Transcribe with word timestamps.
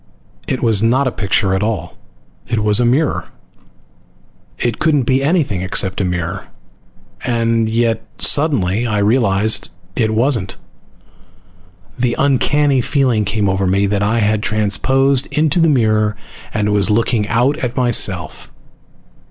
It 0.47 0.63
was 0.63 0.81
not 0.81 1.05
a 1.05 1.11
picture 1.11 1.53
at 1.53 1.61
all, 1.61 1.95
it 2.47 2.63
was 2.63 2.79
a 2.79 2.85
mirror! 2.85 3.25
It 4.57 4.79
couldn't 4.79 5.03
be 5.03 5.21
anything 5.21 5.61
except 5.61 6.01
a 6.01 6.03
mirror. 6.03 6.45
And 7.23 7.69
yet, 7.69 8.01
suddenly, 8.17 8.87
I 8.87 8.97
realized 8.97 9.69
it 9.95 10.15
wasn't. 10.15 10.57
The 11.99 12.15
uncanny 12.17 12.81
feeling 12.81 13.25
came 13.25 13.47
over 13.47 13.67
me 13.67 13.85
that 13.85 14.01
I 14.01 14.17
had 14.17 14.41
transposed 14.41 15.27
into 15.27 15.59
the 15.59 15.69
mirror 15.69 16.15
and 16.51 16.73
was 16.73 16.89
looking 16.89 17.27
out 17.27 17.57
at 17.57 17.77
myself. 17.77 18.49